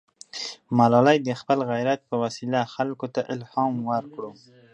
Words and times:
ملالۍ 0.77 1.17
د 1.23 1.29
خپل 1.39 1.59
غیرت 1.71 1.99
په 2.09 2.15
وسیله 2.23 2.59
خلکو 2.75 3.05
ته 3.13 3.21
الهام 3.33 3.73
ورکړ. 3.91 4.23